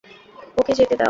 ওকে 0.57 0.73
যেতে 0.73 0.85
দাও। 0.87 0.99